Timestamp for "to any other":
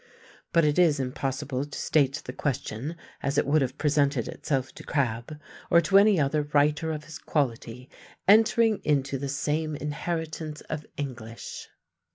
5.81-6.41